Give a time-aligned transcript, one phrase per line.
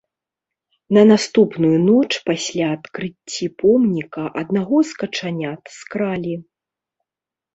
[0.97, 6.35] На наступную ноч пасля адкрыцці помніка аднаго з качанят скралі.